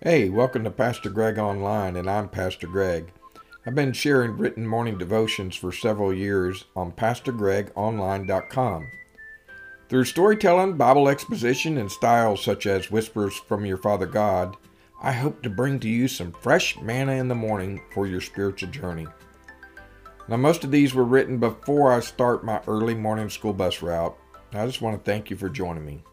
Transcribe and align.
Hey, 0.00 0.28
welcome 0.28 0.62
to 0.62 0.70
Pastor 0.70 1.10
Greg 1.10 1.40
Online, 1.40 1.96
and 1.96 2.08
I'm 2.08 2.28
Pastor 2.28 2.68
Greg. 2.68 3.10
I've 3.66 3.74
been 3.74 3.92
sharing 3.92 4.36
written 4.36 4.64
morning 4.64 4.96
devotions 4.96 5.56
for 5.56 5.72
several 5.72 6.14
years 6.14 6.66
on 6.76 6.92
PastorGregOnline.com. 6.92 8.90
Through 9.88 10.04
storytelling, 10.04 10.76
Bible 10.76 11.08
exposition, 11.08 11.78
and 11.78 11.90
styles 11.90 12.44
such 12.44 12.64
as 12.66 12.92
Whispers 12.92 13.34
from 13.48 13.66
Your 13.66 13.76
Father 13.76 14.06
God, 14.06 14.56
I 15.02 15.10
hope 15.10 15.42
to 15.42 15.50
bring 15.50 15.80
to 15.80 15.88
you 15.88 16.06
some 16.06 16.30
fresh 16.30 16.80
manna 16.80 17.14
in 17.14 17.26
the 17.26 17.34
morning 17.34 17.82
for 17.92 18.06
your 18.06 18.20
spiritual 18.20 18.70
journey. 18.70 19.08
Now, 20.28 20.36
most 20.36 20.62
of 20.62 20.70
these 20.70 20.94
were 20.94 21.02
written 21.02 21.38
before 21.38 21.92
I 21.92 21.98
start 21.98 22.44
my 22.44 22.60
early 22.68 22.94
morning 22.94 23.30
school 23.30 23.52
bus 23.52 23.82
route. 23.82 24.16
I 24.52 24.64
just 24.64 24.80
want 24.80 24.96
to 24.96 25.10
thank 25.10 25.28
you 25.28 25.36
for 25.36 25.48
joining 25.48 25.84
me. 25.84 26.04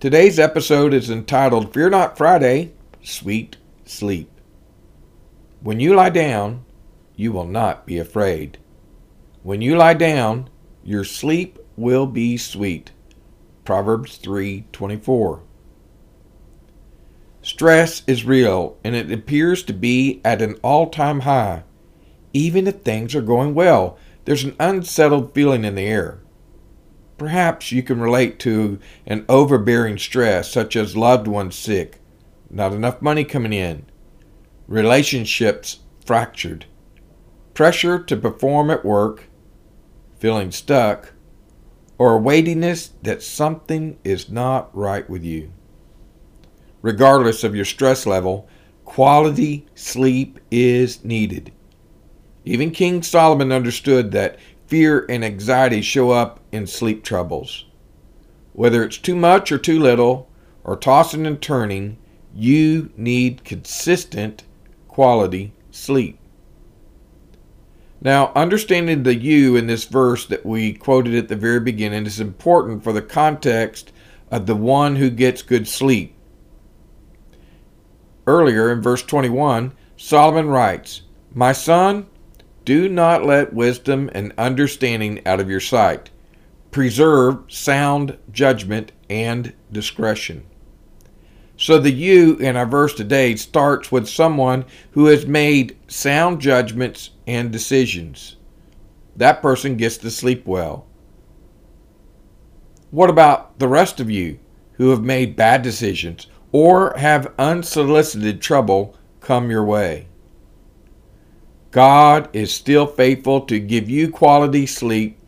Today's 0.00 0.38
episode 0.38 0.94
is 0.94 1.10
entitled 1.10 1.74
Fear 1.74 1.90
Not 1.90 2.16
Friday, 2.16 2.72
Sweet 3.02 3.58
Sleep. 3.84 4.30
When 5.60 5.78
you 5.78 5.94
lie 5.94 6.08
down, 6.08 6.64
you 7.16 7.32
will 7.32 7.44
not 7.44 7.84
be 7.84 7.98
afraid. 7.98 8.56
When 9.42 9.60
you 9.60 9.76
lie 9.76 9.92
down, 9.92 10.48
your 10.82 11.04
sleep 11.04 11.58
will 11.76 12.06
be 12.06 12.38
sweet. 12.38 12.92
Proverbs 13.66 14.16
3:24. 14.16 15.40
Stress 17.42 18.02
is 18.06 18.24
real 18.24 18.78
and 18.82 18.94
it 18.94 19.12
appears 19.12 19.62
to 19.64 19.74
be 19.74 20.22
at 20.24 20.40
an 20.40 20.54
all-time 20.62 21.20
high. 21.20 21.64
Even 22.32 22.66
if 22.66 22.76
things 22.76 23.14
are 23.14 23.20
going 23.20 23.54
well, 23.54 23.98
there's 24.24 24.44
an 24.44 24.56
unsettled 24.58 25.34
feeling 25.34 25.66
in 25.66 25.74
the 25.74 25.82
air. 25.82 26.20
Perhaps 27.20 27.70
you 27.70 27.82
can 27.82 28.00
relate 28.00 28.38
to 28.38 28.78
an 29.04 29.26
overbearing 29.28 29.98
stress, 29.98 30.50
such 30.50 30.74
as 30.74 30.96
loved 30.96 31.28
ones 31.28 31.54
sick, 31.54 32.00
not 32.48 32.72
enough 32.72 33.02
money 33.02 33.24
coming 33.24 33.52
in, 33.52 33.84
relationships 34.66 35.80
fractured, 36.06 36.64
pressure 37.52 38.02
to 38.02 38.16
perform 38.16 38.70
at 38.70 38.86
work, 38.86 39.24
feeling 40.18 40.50
stuck, 40.50 41.12
or 41.98 42.14
a 42.14 42.18
weightiness 42.18 42.92
that 43.02 43.22
something 43.22 43.98
is 44.02 44.30
not 44.30 44.74
right 44.74 45.10
with 45.10 45.22
you. 45.22 45.52
Regardless 46.80 47.44
of 47.44 47.54
your 47.54 47.66
stress 47.66 48.06
level, 48.06 48.48
quality 48.86 49.66
sleep 49.74 50.40
is 50.50 51.04
needed. 51.04 51.52
Even 52.46 52.70
King 52.70 53.02
Solomon 53.02 53.52
understood 53.52 54.12
that 54.12 54.38
fear 54.70 55.04
and 55.08 55.24
anxiety 55.24 55.82
show 55.82 56.10
up 56.10 56.38
in 56.52 56.64
sleep 56.64 57.02
troubles. 57.02 57.66
Whether 58.52 58.84
it's 58.84 58.98
too 58.98 59.16
much 59.16 59.50
or 59.50 59.58
too 59.58 59.80
little, 59.80 60.30
or 60.62 60.76
tossing 60.76 61.26
and 61.26 61.42
turning, 61.42 61.98
you 62.32 62.92
need 62.96 63.42
consistent 63.42 64.44
quality 64.86 65.52
sleep. 65.72 66.18
Now, 68.00 68.32
understanding 68.36 69.02
the 69.02 69.14
you 69.14 69.56
in 69.56 69.66
this 69.66 69.84
verse 69.84 70.24
that 70.26 70.46
we 70.46 70.72
quoted 70.72 71.16
at 71.16 71.28
the 71.28 71.36
very 71.36 71.60
beginning 71.60 72.06
is 72.06 72.20
important 72.20 72.84
for 72.84 72.92
the 72.92 73.02
context 73.02 73.92
of 74.30 74.46
the 74.46 74.54
one 74.54 74.96
who 74.96 75.10
gets 75.10 75.42
good 75.42 75.66
sleep. 75.66 76.14
Earlier 78.26 78.70
in 78.70 78.80
verse 78.80 79.02
21, 79.02 79.72
Solomon 79.96 80.48
writes, 80.48 81.02
My 81.34 81.52
son, 81.52 82.06
do 82.64 82.88
not 82.88 83.24
let 83.24 83.52
wisdom 83.52 84.10
and 84.14 84.32
understanding 84.36 85.26
out 85.26 85.40
of 85.40 85.50
your 85.50 85.60
sight. 85.60 86.10
Preserve 86.70 87.42
sound 87.48 88.18
judgment 88.30 88.92
and 89.08 89.52
discretion. 89.72 90.44
So 91.56 91.78
the 91.78 91.90
you 91.90 92.36
in 92.36 92.56
our 92.56 92.66
verse 92.66 92.94
today 92.94 93.36
starts 93.36 93.92
with 93.92 94.08
someone 94.08 94.64
who 94.92 95.06
has 95.06 95.26
made 95.26 95.76
sound 95.88 96.40
judgments 96.40 97.10
and 97.26 97.50
decisions. 97.50 98.36
That 99.16 99.42
person 99.42 99.76
gets 99.76 99.98
to 99.98 100.10
sleep 100.10 100.46
well. 100.46 100.86
What 102.90 103.10
about 103.10 103.58
the 103.58 103.68
rest 103.68 104.00
of 104.00 104.10
you 104.10 104.38
who 104.74 104.90
have 104.90 105.02
made 105.02 105.36
bad 105.36 105.62
decisions 105.62 106.26
or 106.50 106.94
have 106.96 107.32
unsolicited 107.38 108.40
trouble 108.40 108.96
come 109.20 109.50
your 109.50 109.64
way? 109.64 110.06
God 111.70 112.28
is 112.32 112.52
still 112.52 112.86
faithful 112.86 113.42
to 113.42 113.60
give 113.60 113.88
you 113.88 114.10
quality 114.10 114.66
sleep 114.66 115.18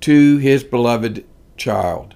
to 0.00 0.38
his 0.38 0.64
beloved 0.64 1.24
child. 1.56 2.14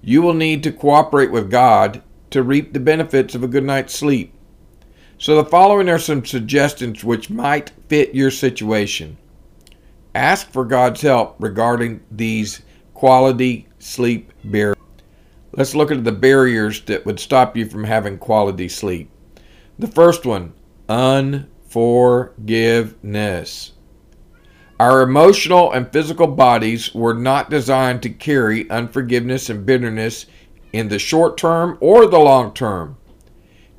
You 0.00 0.22
will 0.22 0.34
need 0.34 0.62
to 0.62 0.72
cooperate 0.72 1.30
with 1.30 1.50
God 1.50 2.02
to 2.30 2.42
reap 2.42 2.72
the 2.72 2.80
benefits 2.80 3.34
of 3.34 3.44
a 3.44 3.48
good 3.48 3.64
night's 3.64 3.94
sleep. 3.94 4.32
So, 5.18 5.36
the 5.36 5.44
following 5.44 5.88
are 5.88 5.98
some 5.98 6.24
suggestions 6.24 7.04
which 7.04 7.30
might 7.30 7.70
fit 7.88 8.14
your 8.14 8.30
situation. 8.30 9.18
Ask 10.14 10.50
for 10.50 10.64
God's 10.64 11.02
help 11.02 11.36
regarding 11.38 12.00
these 12.10 12.62
quality 12.94 13.68
sleep 13.78 14.32
barriers. 14.42 14.76
Let's 15.52 15.74
look 15.74 15.90
at 15.90 16.02
the 16.02 16.12
barriers 16.12 16.80
that 16.86 17.04
would 17.04 17.20
stop 17.20 17.56
you 17.56 17.66
from 17.66 17.84
having 17.84 18.18
quality 18.18 18.68
sleep. 18.68 19.10
The 19.78 19.86
first 19.86 20.24
one, 20.24 20.54
un 20.88 21.46
forgiveness. 21.72 23.72
Our 24.78 25.00
emotional 25.00 25.72
and 25.72 25.90
physical 25.90 26.26
bodies 26.26 26.94
were 26.94 27.14
not 27.14 27.48
designed 27.48 28.02
to 28.02 28.10
carry 28.10 28.68
unforgiveness 28.68 29.48
and 29.48 29.64
bitterness 29.64 30.26
in 30.74 30.88
the 30.88 30.98
short 30.98 31.38
term 31.38 31.78
or 31.80 32.06
the 32.06 32.18
long 32.18 32.52
term. 32.52 32.98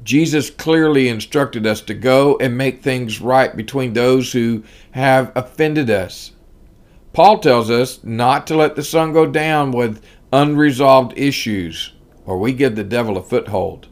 Jesus 0.04 0.50
clearly 0.50 1.08
instructed 1.08 1.68
us 1.68 1.82
to 1.82 1.94
go 1.94 2.36
and 2.40 2.58
make 2.58 2.82
things 2.82 3.22
right 3.22 3.56
between 3.56 3.94
those 3.94 4.34
who 4.34 4.64
have 4.92 5.32
offended 5.36 5.92
us. 5.92 6.32
Paul 7.14 7.40
tells 7.40 7.70
us 7.70 8.04
not 8.04 8.48
to 8.48 8.58
let 8.58 8.76
the 8.76 8.84
sun 8.84 9.14
go 9.14 9.28
down 9.28 9.72
with 9.72 10.04
unresolved 10.32 11.14
issues, 11.16 11.94
or 12.26 12.40
we 12.40 12.54
give 12.54 12.76
the 12.76 12.84
devil 12.84 13.18
a 13.18 13.24
foothold. 13.24 13.88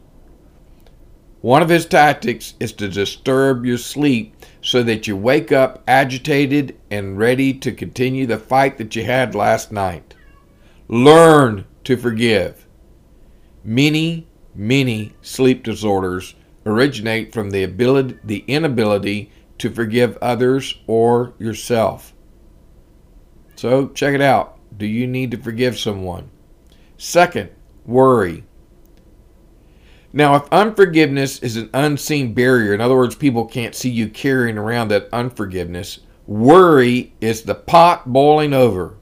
One 1.42 1.60
of 1.60 1.68
his 1.68 1.86
tactics 1.86 2.54
is 2.60 2.72
to 2.74 2.88
disturb 2.88 3.66
your 3.66 3.76
sleep 3.76 4.36
so 4.62 4.84
that 4.84 5.08
you 5.08 5.16
wake 5.16 5.50
up 5.50 5.82
agitated 5.88 6.78
and 6.88 7.18
ready 7.18 7.52
to 7.54 7.72
continue 7.72 8.26
the 8.26 8.38
fight 8.38 8.78
that 8.78 8.94
you 8.94 9.04
had 9.04 9.34
last 9.34 9.72
night. 9.72 10.14
Learn 10.86 11.64
to 11.82 11.96
forgive. 11.96 12.68
Many, 13.64 14.28
many 14.54 15.14
sleep 15.20 15.64
disorders 15.64 16.36
originate 16.64 17.32
from 17.32 17.50
the 17.50 17.64
ability 17.64 18.18
the 18.22 18.44
inability 18.46 19.32
to 19.58 19.68
forgive 19.68 20.16
others 20.22 20.78
or 20.86 21.34
yourself. 21.38 22.14
So 23.56 23.88
check 23.88 24.14
it 24.14 24.20
out. 24.20 24.60
Do 24.78 24.86
you 24.86 25.08
need 25.08 25.32
to 25.32 25.38
forgive 25.38 25.76
someone? 25.76 26.30
Second, 26.96 27.50
worry. 27.84 28.44
Now, 30.12 30.36
if 30.36 30.42
unforgiveness 30.52 31.38
is 31.38 31.56
an 31.56 31.70
unseen 31.72 32.34
barrier, 32.34 32.74
in 32.74 32.82
other 32.82 32.96
words, 32.96 33.14
people 33.14 33.46
can't 33.46 33.74
see 33.74 33.88
you 33.88 34.08
carrying 34.08 34.58
around 34.58 34.88
that 34.88 35.08
unforgiveness, 35.10 36.00
worry 36.26 37.14
is 37.20 37.42
the 37.42 37.54
pot 37.54 38.12
boiling 38.12 38.52
over. 38.52 38.96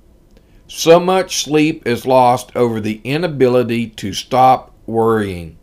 So 0.68 1.00
much 1.00 1.42
sleep 1.42 1.84
is 1.84 2.06
lost 2.06 2.54
over 2.54 2.80
the 2.80 3.00
inability 3.02 3.88
to 3.88 4.12
stop 4.12 4.72
worrying. 4.86 5.58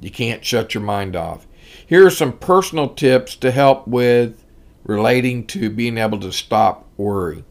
You 0.00 0.10
can't 0.10 0.44
shut 0.44 0.74
your 0.74 0.82
mind 0.82 1.16
off. 1.16 1.46
Here 1.86 2.06
are 2.06 2.10
some 2.10 2.36
personal 2.36 2.88
tips 2.88 3.36
to 3.36 3.50
help 3.50 3.88
with 3.88 4.44
relating 4.84 5.46
to 5.48 5.70
being 5.70 5.96
able 5.96 6.20
to 6.20 6.32
stop 6.32 6.86
worry. 6.98 7.44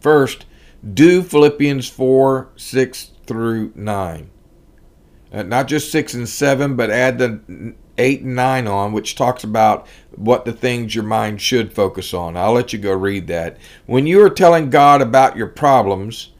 First, 0.00 0.46
do 0.94 1.22
Philippians 1.22 1.88
4 1.88 2.48
6 2.56 3.10
through 3.24 3.72
9 3.76 4.30
uh, 5.32 5.42
not 5.42 5.68
just 5.68 5.92
six 5.92 6.14
and 6.14 6.28
seven, 6.28 6.76
but 6.76 6.90
add 6.90 7.18
the 7.18 7.74
eight 7.98 8.22
and 8.22 8.36
nine 8.36 8.66
on, 8.66 8.92
which 8.92 9.14
talks 9.14 9.44
about 9.44 9.86
what 10.14 10.44
the 10.44 10.52
things 10.52 10.94
your 10.94 11.04
mind 11.04 11.40
should 11.40 11.72
focus 11.72 12.14
on. 12.14 12.36
I'll 12.36 12.52
let 12.52 12.72
you 12.72 12.78
go 12.78 12.92
read 12.92 13.26
that. 13.26 13.58
When 13.86 14.06
you 14.06 14.22
are 14.22 14.30
telling 14.30 14.70
God 14.70 15.02
about 15.02 15.36
your 15.36 15.48
problems, 15.48 16.32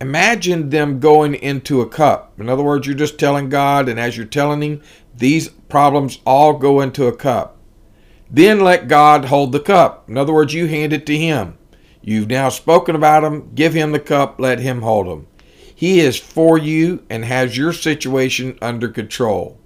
imagine 0.00 0.70
them 0.70 1.00
going 1.00 1.34
into 1.34 1.80
a 1.80 1.88
cup. 1.88 2.38
In 2.38 2.48
other 2.48 2.62
words, 2.62 2.86
you're 2.86 2.96
just 2.96 3.18
telling 3.18 3.48
God, 3.48 3.88
and 3.88 3.98
as 3.98 4.16
you're 4.16 4.26
telling 4.26 4.62
Him, 4.62 4.82
these 5.16 5.48
problems 5.48 6.20
all 6.26 6.52
go 6.52 6.80
into 6.80 7.06
a 7.06 7.16
cup. 7.16 7.56
Then 8.30 8.60
let 8.60 8.88
God 8.88 9.26
hold 9.26 9.52
the 9.52 9.60
cup. 9.60 10.08
In 10.08 10.18
other 10.18 10.32
words, 10.32 10.52
you 10.52 10.66
hand 10.66 10.92
it 10.92 11.06
to 11.06 11.16
Him. 11.16 11.56
You've 12.02 12.28
now 12.28 12.50
spoken 12.50 12.94
about 12.94 13.20
them. 13.20 13.50
Give 13.54 13.72
Him 13.72 13.92
the 13.92 14.00
cup. 14.00 14.38
Let 14.38 14.58
Him 14.58 14.82
hold 14.82 15.06
them. 15.06 15.26
He 15.76 16.00
is 16.00 16.16
for 16.16 16.56
you 16.56 17.04
and 17.10 17.22
has 17.22 17.58
your 17.58 17.74
situation 17.74 18.56
under 18.62 18.88
control. 18.88 19.60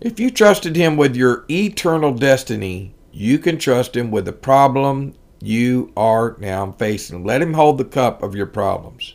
If 0.00 0.18
you 0.18 0.32
trusted 0.32 0.74
Him 0.74 0.96
with 0.96 1.14
your 1.14 1.44
eternal 1.48 2.12
destiny, 2.12 2.92
you 3.12 3.38
can 3.38 3.56
trust 3.56 3.96
Him 3.96 4.10
with 4.10 4.24
the 4.24 4.32
problem 4.32 5.14
you 5.40 5.92
are 5.96 6.36
now 6.40 6.72
facing. 6.72 7.22
Let 7.22 7.40
Him 7.40 7.54
hold 7.54 7.78
the 7.78 7.84
cup 7.84 8.20
of 8.24 8.34
your 8.34 8.46
problems. 8.46 9.14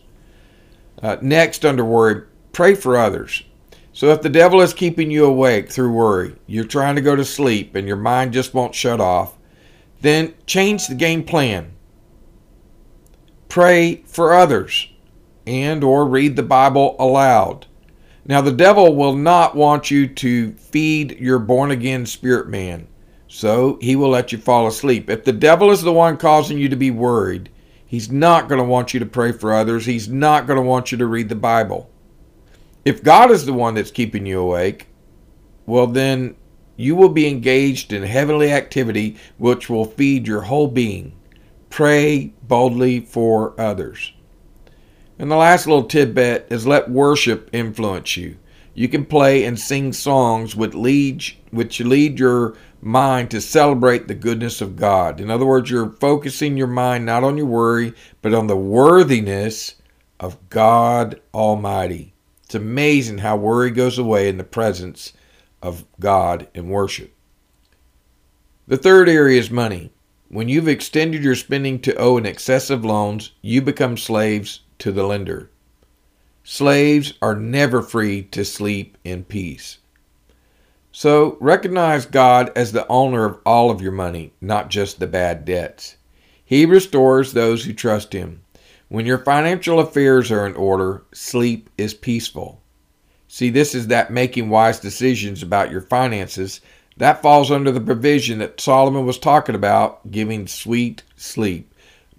Uh, 1.04 1.18
next, 1.22 1.66
under 1.66 1.83
worry, 1.83 2.24
pray 2.54 2.74
for 2.74 2.95
others. 2.95 3.44
So, 3.92 4.12
if 4.12 4.21
the 4.21 4.30
devil 4.30 4.62
is 4.62 4.74
keeping 4.74 5.12
you 5.12 5.25
awake 5.25 5.69
through 5.69 5.92
worry, 5.92 6.36
you're 6.48 6.63
trying 6.63 6.95
to 6.95 7.01
go 7.01 7.18
to 7.18 7.25
sleep 7.25 7.75
and 7.75 7.86
your 7.86 7.98
mind 7.98 8.31
just 8.31 8.54
won't 8.54 8.75
shut 8.75 9.01
off, 9.01 9.33
then 10.00 10.36
change 10.45 10.88
the 10.88 10.95
game 10.95 11.25
plan. 11.25 11.74
Pray 13.50 14.04
for 14.06 14.33
others 14.33 14.88
and 15.47 15.83
or 15.83 16.06
read 16.06 16.36
the 16.36 16.44
Bible 16.44 16.95
aloud. 17.00 17.65
Now 18.25 18.42
the 18.42 18.51
devil 18.51 18.95
will 18.95 19.15
not 19.15 19.56
want 19.56 19.92
you 19.92 20.07
to 20.07 20.51
feed 20.53 21.19
your 21.19 21.39
born 21.39 21.71
again 21.71 22.06
spirit 22.06 22.47
man. 22.47 22.88
So 23.27 23.77
he 23.81 23.95
will 23.95 24.09
let 24.09 24.31
you 24.31 24.38
fall 24.38 24.65
asleep. 24.68 25.09
If 25.09 25.25
the 25.25 25.33
devil 25.33 25.69
is 25.69 25.81
the 25.81 25.94
one 25.94 26.18
causing 26.18 26.57
you 26.57 26.69
to 26.69 26.75
be 26.75 26.89
worried, 26.89 27.50
he's 27.86 28.12
not 28.12 28.47
going 28.47 28.59
to 28.59 28.68
want 28.68 28.94
you 28.94 29.00
to 29.00 29.06
pray 29.06 29.31
for 29.31 29.53
others. 29.53 29.86
He's 29.86 30.07
not 30.07 30.47
going 30.47 30.57
to 30.57 30.63
want 30.68 30.92
you 30.92 30.97
to 30.97 31.06
read 31.06 31.30
the 31.30 31.36
Bible. 31.36 31.89
If 32.83 33.03
God 33.03 33.31
is 33.31 33.45
the 33.45 33.53
one 33.53 33.74
that's 33.74 33.92
keeping 33.92 34.25
you 34.25 34.39
awake, 34.39 34.88
well, 35.65 35.88
then 35.88 36.36
you 36.77 36.95
will 36.95 37.09
be 37.09 37.27
engaged 37.27 37.94
in 37.94 38.03
heavenly 38.03 38.51
activity 38.51 39.18
which 39.38 39.69
will 39.69 39.86
feed 39.86 40.27
your 40.27 40.42
whole 40.42 40.68
being. 40.68 41.13
Pray 41.69 42.33
boldly 42.44 43.01
for 43.01 43.59
others. 43.59 44.13
And 45.17 45.31
the 45.31 45.35
last 45.35 45.65
little 45.65 45.85
tidbit 45.85 46.47
is 46.50 46.67
let 46.67 46.89
worship 46.89 47.50
influence 47.53 48.17
you. 48.17 48.38
You 48.73 48.89
can 48.89 49.06
play 49.06 49.45
and 49.45 49.57
sing 49.57 49.94
songs 49.94 50.56
which 50.56 50.73
lead, 50.73 51.23
which 51.51 51.79
lead 51.79 52.19
your 52.19 52.56
mind 52.81 53.31
to 53.31 53.39
celebrate 53.39 54.07
the 54.07 54.13
goodness 54.13 54.59
of 54.59 54.75
God. 54.75 55.21
In 55.21 55.31
other 55.31 55.45
words, 55.45 55.71
you're 55.71 55.91
focusing 55.91 56.57
your 56.57 56.67
mind 56.67 57.06
not 57.06 57.23
on 57.23 57.38
your 57.38 57.45
worry, 57.45 57.94
but 58.21 58.33
on 58.33 58.47
the 58.47 58.57
worthiness 58.57 59.75
of 60.19 60.38
God 60.50 61.21
Almighty. 61.33 62.13
It's 62.44 62.56
amazing 62.56 63.19
how 63.19 63.38
worry 63.38 63.71
goes 63.71 63.97
away 63.97 64.27
in 64.27 64.38
the 64.38 64.44
presence 64.44 65.13
of 65.61 65.85
God 66.00 66.47
in 66.53 66.68
worship. 66.68 67.13
The 68.68 68.77
third 68.77 69.07
area 69.07 69.39
is 69.39 69.50
money. 69.50 69.91
When 70.27 70.50
you've 70.50 70.68
extended 70.68 71.23
your 71.23 71.35
spending 71.35 71.79
to 71.81 71.95
owe 71.95 72.18
in 72.18 72.25
excessive 72.25 72.83
loans, 72.83 73.31
you 73.41 73.61
become 73.61 73.95
slaves 73.95 74.61
to 74.80 74.92
the 74.92 75.04
lender. 75.04 75.50
Slaves 76.44 77.13
are 77.22 77.36
never 77.36 77.81
free 77.81 78.24
to 78.24 78.45
sleep 78.45 78.98
in 79.04 79.24
peace. 79.24 79.80
So 80.92 81.38
recognize 81.42 82.06
God 82.06 82.51
as 82.56 82.72
the 82.72 82.88
owner 82.88 83.25
of 83.25 83.39
all 83.45 83.69
of 83.69 83.81
your 83.81 83.92
money, 83.92 84.31
not 84.39 84.69
just 84.69 85.00
the 85.00 85.07
bad 85.07 85.44
debts. 85.44 85.98
He 86.45 86.66
restores 86.66 87.33
those 87.33 87.66
who 87.66 87.74
trust 87.74 88.13
Him. 88.13 88.44
When 88.88 89.06
your 89.06 89.18
financial 89.18 89.80
affairs 89.80 90.31
are 90.31 90.45
in 90.45 90.56
order, 90.56 91.04
sleep 91.12 91.69
is 91.78 91.94
peaceful. 91.94 92.62
See, 93.28 93.50
this 93.50 93.74
is 93.74 93.88
that 93.88 94.12
making 94.12 94.50
wise 94.50 94.80
decisions 94.80 95.42
about 95.42 95.71
your 95.71 95.81
finances. 95.81 96.62
That 96.98 97.21
falls 97.21 97.51
under 97.51 97.71
the 97.71 97.81
provision 97.81 98.39
that 98.39 98.62
Solomon 98.62 99.06
was 99.06 99.18
talking 99.18 99.56
about, 99.56 100.12
giving 100.12 100.48
sweet 100.48 101.01
sleep. 101.18 101.74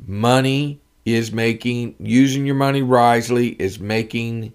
Money 0.04 0.80
is 1.06 1.30
making, 1.30 1.94
using 2.00 2.44
your 2.44 2.56
money 2.56 2.82
wisely, 2.82 3.50
is 3.60 3.78
making 3.78 4.52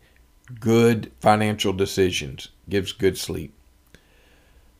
good 0.59 1.09
financial 1.21 1.71
decisions, 1.71 2.49
gives 2.67 2.91
good 2.91 3.17
sleep. 3.17 3.53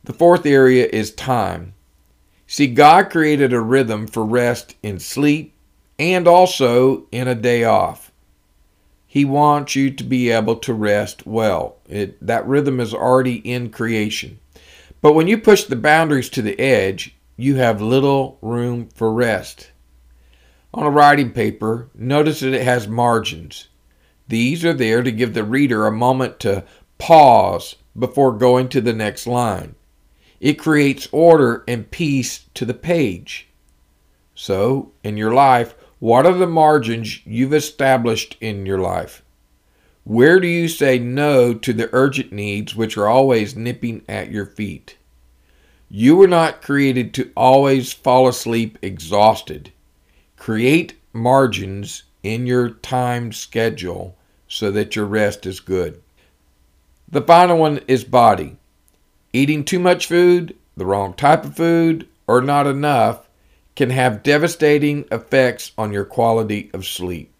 The 0.04 0.14
fourth 0.14 0.46
area 0.46 0.88
is 0.92 1.12
time. 1.12 1.74
See, 2.46 2.68
God 2.68 3.10
created 3.10 3.54
a 3.54 3.62
rhythm 3.62 4.06
for 4.06 4.26
rest 4.26 4.76
in 4.84 5.00
sleep 5.00 5.54
and 5.98 6.28
also 6.28 7.08
in 7.12 7.30
a 7.30 7.36
day 7.36 7.64
off. 7.64 8.12
He 9.08 9.24
wants 9.24 9.76
you 9.76 9.92
to 9.92 10.04
be 10.04 10.30
able 10.30 10.58
to 10.58 10.74
rest 10.74 11.26
well. 11.26 11.78
It, 11.88 12.26
that 12.26 12.48
rhythm 12.48 12.80
is 12.80 12.94
already 12.94 13.36
in 13.36 13.70
creation. 13.70 14.40
But 15.02 15.14
when 15.14 15.28
you 15.28 15.38
push 15.38 15.64
the 15.64 15.76
boundaries 15.76 16.30
to 16.32 16.42
the 16.42 16.60
edge, 16.60 17.16
you 17.38 17.56
have 17.56 17.82
little 17.82 18.38
room 18.42 18.90
for 18.94 19.14
rest. 19.14 19.72
On 20.74 20.84
a 20.84 20.90
writing 20.90 21.32
paper, 21.32 21.90
notice 21.94 22.40
that 22.40 22.54
it 22.54 22.64
has 22.64 22.88
margins. 22.88 23.68
These 24.30 24.64
are 24.64 24.74
there 24.74 25.04
to 25.04 25.12
give 25.12 25.34
the 25.34 25.44
reader 25.44 25.86
a 25.86 25.92
moment 25.92 26.40
to 26.40 26.64
pause 26.98 27.76
before 27.98 28.32
going 28.32 28.70
to 28.70 28.80
the 28.80 28.94
next 28.94 29.28
line. 29.28 29.76
It 30.40 30.54
creates 30.54 31.10
order 31.12 31.66
and 31.68 31.92
peace 31.92 32.46
to 32.54 32.64
the 32.64 32.74
page. 32.74 33.48
So, 34.34 34.92
in 35.04 35.18
your 35.18 35.34
life, 35.34 35.76
what 36.00 36.26
are 36.26 36.34
the 36.34 36.48
margins 36.48 37.20
you've 37.26 37.54
established 37.54 38.38
in 38.40 38.66
your 38.66 38.80
life? 38.80 39.24
Where 40.06 40.40
do 40.40 40.48
you 40.48 40.68
say 40.68 40.98
no 40.98 41.54
to 41.54 41.74
the 41.74 41.90
urgent 41.92 42.32
needs 42.32 42.76
which 42.76 42.98
are 42.98 43.08
always 43.08 43.56
nipping 43.56 44.04
at 44.08 44.32
your 44.32 44.46
feet? 44.46 44.98
You 45.90 46.16
were 46.16 46.28
not 46.28 46.62
created 46.62 47.14
to 47.16 47.30
always 47.36 47.92
fall 47.92 48.28
asleep 48.28 48.80
exhausted. 48.82 49.74
Create 50.42 51.00
margins 51.14 52.02
in 52.24 52.48
your 52.48 52.68
time 52.68 53.32
schedule 53.32 54.18
so 54.48 54.72
that 54.72 54.96
your 54.96 55.06
rest 55.06 55.46
is 55.46 55.60
good. 55.60 56.02
The 57.08 57.22
final 57.22 57.60
one 57.60 57.80
is 57.88 58.04
body. 58.04 58.58
Eating 59.34 59.64
too 59.64 59.78
much 59.78 60.08
food, 60.08 60.56
the 60.76 60.84
wrong 60.84 61.14
type 61.14 61.46
of 61.46 61.56
food, 61.56 62.08
or 62.26 62.42
not 62.42 62.66
enough 62.66 63.30
can 63.76 63.92
have 63.92 64.24
devastating 64.24 65.06
effects 65.12 65.74
on 65.78 65.94
your 65.94 66.06
quality 66.06 66.72
of 66.74 66.88
sleep. 66.88 67.32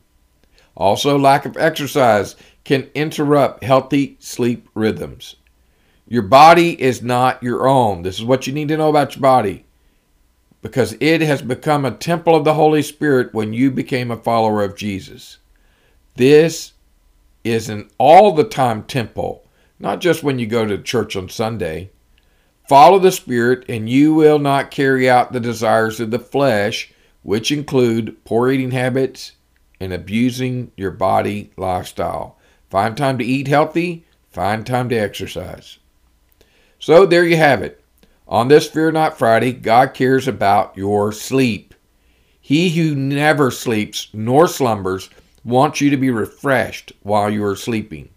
Also, 0.76 1.18
lack 1.18 1.48
of 1.48 1.58
exercise 1.58 2.36
can 2.66 2.88
interrupt 2.94 3.64
healthy 3.64 4.16
sleep 4.20 4.70
rhythms. 4.76 5.38
Your 6.08 6.22
body 6.22 6.80
is 6.80 7.02
not 7.02 7.42
your 7.42 7.68
own. 7.68 8.04
This 8.04 8.20
is 8.20 8.26
what 8.26 8.46
you 8.46 8.54
need 8.54 8.68
to 8.68 8.78
know 8.78 8.90
about 8.90 9.16
your 9.16 9.24
body 9.24 9.66
because 10.62 10.96
it 11.00 11.22
has 11.22 11.42
become 11.42 11.86
a 11.86 11.92
temple 11.92 12.36
of 12.36 12.44
the 12.44 12.54
Holy 12.54 12.82
Spirit 12.82 13.34
when 13.34 13.54
you 13.54 13.72
became 13.72 14.12
a 14.12 14.18
follower 14.18 14.64
of 14.64 14.76
Jesus. 14.76 15.40
This 16.16 16.74
is 17.44 17.70
an 17.70 17.90
all 17.98 18.34
the 18.34 18.44
time 18.44 18.84
temple, 18.84 19.48
not 19.80 20.02
just 20.02 20.24
when 20.24 20.38
you 20.38 20.46
go 20.46 20.66
to 20.66 20.78
church 20.78 21.16
on 21.16 21.30
Sunday. 21.30 21.90
Follow 22.70 23.00
the 23.00 23.12
Spirit, 23.12 23.66
and 23.68 23.90
you 23.90 24.14
will 24.14 24.40
not 24.40 24.72
carry 24.72 25.10
out 25.10 25.34
the 25.34 25.40
desires 25.40 26.00
of 26.00 26.12
the 26.12 26.20
flesh, 26.20 26.94
which 27.24 27.52
include 27.52 28.24
poor 28.24 28.52
eating 28.52 28.72
habits 28.72 29.34
and 29.80 29.92
abusing 29.92 30.72
your 30.78 30.92
body 30.92 31.52
lifestyle. 31.58 32.38
Find 32.70 32.96
time 32.96 33.18
to 33.18 33.26
eat 33.26 33.48
healthy, 33.48 34.06
find 34.32 34.66
time 34.66 34.90
to 34.90 34.96
exercise. 34.96 35.80
So 36.80 37.06
there 37.06 37.26
you 37.26 37.36
have 37.36 37.62
it. 37.62 37.81
On 38.32 38.48
this 38.48 38.66
Fear 38.66 38.94
Not 38.94 39.20
Friday, 39.20 39.52
God 39.52 39.94
cares 39.94 40.26
about 40.26 40.78
your 40.78 41.12
sleep. 41.12 41.74
He 42.40 42.70
who 42.70 42.96
never 42.96 43.52
sleeps 43.52 44.08
nor 44.14 44.48
slumbers 44.48 45.10
wants 45.44 45.82
you 45.82 45.90
to 45.90 45.98
be 45.98 46.12
refreshed 46.12 46.94
while 47.04 47.30
you 47.30 47.44
are 47.44 47.58
sleeping. 47.58 48.08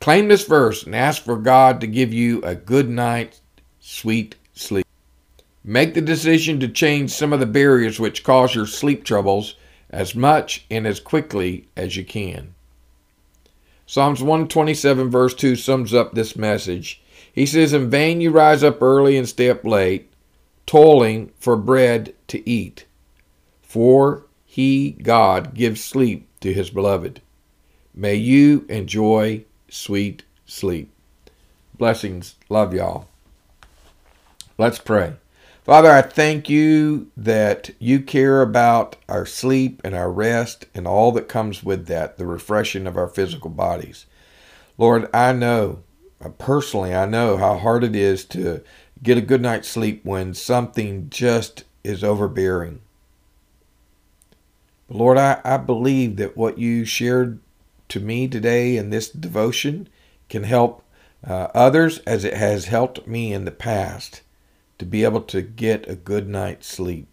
Claim 0.00 0.28
this 0.28 0.46
verse 0.46 0.84
and 0.84 0.96
ask 0.96 1.22
for 1.22 1.36
God 1.36 1.82
to 1.82 1.86
give 1.86 2.14
you 2.14 2.40
a 2.44 2.54
good 2.54 2.88
night's 2.88 3.42
sweet 3.78 4.36
sleep. 4.54 4.86
Make 5.62 5.92
the 5.92 6.00
decision 6.00 6.58
to 6.60 6.68
change 6.68 7.10
some 7.10 7.34
of 7.34 7.40
the 7.40 7.44
barriers 7.44 8.00
which 8.00 8.24
cause 8.24 8.54
your 8.54 8.66
sleep 8.66 9.04
troubles 9.04 9.56
as 9.90 10.14
much 10.14 10.64
and 10.70 10.86
as 10.86 10.98
quickly 10.98 11.68
as 11.76 11.94
you 11.94 12.06
can. 12.06 12.54
Psalms 13.84 14.22
127, 14.22 15.10
verse 15.10 15.34
2 15.34 15.56
sums 15.56 15.92
up 15.92 16.14
this 16.14 16.36
message. 16.36 17.02
He 17.32 17.46
says, 17.46 17.72
In 17.72 17.90
vain 17.90 18.20
you 18.20 18.30
rise 18.30 18.64
up 18.64 18.82
early 18.82 19.16
and 19.16 19.28
stay 19.28 19.50
up 19.50 19.64
late, 19.64 20.10
toiling 20.64 21.32
for 21.38 21.56
bread 21.56 22.14
to 22.28 22.48
eat. 22.48 22.86
For 23.62 24.24
he, 24.44 24.92
God, 24.92 25.54
gives 25.54 25.84
sleep 25.84 26.28
to 26.40 26.52
his 26.52 26.70
beloved. 26.70 27.20
May 27.94 28.14
you 28.14 28.64
enjoy 28.68 29.44
sweet 29.68 30.22
sleep. 30.46 30.92
Blessings. 31.76 32.36
Love 32.48 32.72
y'all. 32.72 33.08
Let's 34.58 34.78
pray. 34.78 35.14
Father, 35.66 35.90
I 35.90 36.00
thank 36.00 36.48
you 36.48 37.10
that 37.16 37.70
you 37.78 38.00
care 38.00 38.40
about 38.40 38.96
our 39.08 39.26
sleep 39.26 39.80
and 39.84 39.94
our 39.94 40.10
rest 40.10 40.66
and 40.74 40.86
all 40.86 41.10
that 41.12 41.28
comes 41.28 41.64
with 41.64 41.86
that, 41.88 42.16
the 42.18 42.26
refreshing 42.26 42.86
of 42.86 42.96
our 42.96 43.08
physical 43.08 43.50
bodies. 43.50 44.06
Lord, 44.78 45.10
I 45.12 45.32
know 45.32 45.80
personally, 46.38 46.94
I 46.94 47.06
know 47.06 47.36
how 47.36 47.58
hard 47.58 47.84
it 47.84 47.94
is 47.94 48.24
to 48.26 48.62
get 49.02 49.18
a 49.18 49.22
good 49.22 49.42
night's 49.42 49.68
sleep 49.68 50.04
when 50.04 50.34
something 50.34 51.08
just 51.10 51.64
is 51.84 52.02
overbearing. 52.02 52.80
But 54.88 54.96
Lord, 54.96 55.18
I, 55.18 55.40
I 55.44 55.56
believe 55.56 56.16
that 56.16 56.36
what 56.36 56.58
you 56.58 56.84
shared 56.84 57.40
to 57.88 58.00
me 58.00 58.28
today 58.28 58.76
in 58.76 58.90
this 58.90 59.08
devotion 59.08 59.88
can 60.28 60.44
help 60.44 60.82
uh, 61.26 61.48
others 61.54 61.98
as 62.00 62.24
it 62.24 62.34
has 62.34 62.66
helped 62.66 63.06
me 63.06 63.32
in 63.32 63.44
the 63.44 63.50
past 63.50 64.22
to 64.78 64.84
be 64.84 65.04
able 65.04 65.22
to 65.22 65.42
get 65.42 65.88
a 65.88 65.94
good 65.94 66.28
night's 66.28 66.66
sleep. 66.66 67.08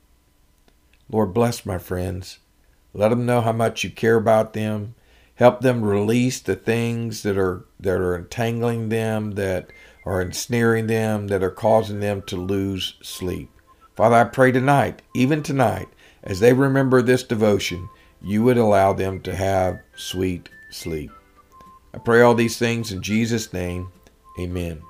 Lord, 1.10 1.34
bless 1.34 1.66
my 1.66 1.78
friends. 1.78 2.40
Let 2.94 3.10
them 3.10 3.26
know 3.26 3.42
how 3.42 3.52
much 3.54 3.84
you 3.84 3.90
care 3.90 4.18
about 4.18 4.54
them. 4.54 4.96
Help 5.36 5.62
them 5.62 5.84
release 5.84 6.40
the 6.40 6.56
things 6.56 7.24
that 7.24 7.38
are 7.38 7.66
that 7.80 8.00
are 8.00 8.16
entangling 8.16 8.90
them, 8.90 9.32
that 9.32 9.72
are 10.06 10.22
ensnaring 10.22 10.88
them, 10.88 11.28
that 11.28 11.44
are 11.44 11.50
causing 11.50 12.00
them 12.00 12.22
to 12.24 12.36
lose 12.36 12.96
sleep. 13.02 13.50
Father, 13.96 14.16
I 14.16 14.24
pray 14.26 14.52
tonight, 14.52 15.02
even 15.14 15.44
tonight, 15.44 15.88
as 16.24 16.40
they 16.40 16.54
remember 16.54 17.02
this 17.02 17.24
devotion, 17.24 17.90
you 18.22 18.44
would 18.44 18.58
allow 18.58 18.94
them 18.94 19.22
to 19.22 19.36
have 19.36 19.80
sweet 19.96 20.50
sleep. 20.72 21.12
I 21.94 22.00
pray 22.00 22.22
all 22.22 22.36
these 22.36 22.58
things 22.58 22.92
in 22.92 23.02
Jesus' 23.02 23.54
name. 23.54 23.92
Amen. 24.40 24.82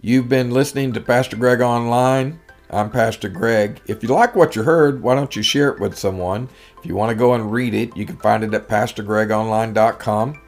You've 0.00 0.28
been 0.28 0.50
listening 0.50 0.92
to 0.92 1.00
Pastor 1.00 1.36
Greg 1.36 1.60
Online. 1.60 2.40
I'm 2.70 2.90
Pastor 2.90 3.28
Greg. 3.28 3.80
If 3.86 4.02
you 4.02 4.08
like 4.08 4.34
what 4.34 4.56
you 4.56 4.62
heard, 4.62 5.02
why 5.02 5.14
don't 5.14 5.36
you 5.36 5.42
share 5.42 5.68
it 5.68 5.80
with 5.80 5.96
someone? 5.96 6.48
If 6.78 6.86
you 6.86 6.96
want 6.96 7.10
to 7.10 7.14
go 7.14 7.34
and 7.34 7.52
read 7.52 7.74
it, 7.74 7.96
you 7.96 8.06
can 8.06 8.16
find 8.16 8.42
it 8.42 8.54
at 8.54 8.68
PastorGregOnline.com. 8.68 10.40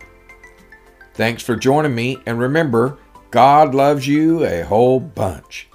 Thanks 1.15 1.43
for 1.43 1.57
joining 1.57 1.95
me, 1.95 2.19
and 2.27 2.39
remember, 2.39 2.99
God 3.31 3.75
loves 3.75 4.07
you 4.07 4.45
a 4.45 4.63
whole 4.63 5.01
bunch. 5.01 5.69